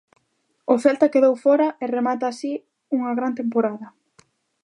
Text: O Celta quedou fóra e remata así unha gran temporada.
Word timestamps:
O 0.73 0.75
Celta 0.83 1.11
quedou 1.13 1.35
fóra 1.45 1.67
e 1.83 1.85
remata 1.97 2.25
así 2.29 2.53
unha 2.97 3.11
gran 3.19 3.33
temporada. 3.39 3.87